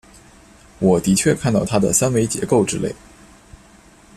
[0.79, 2.91] 我的确看到它的三维结构之类。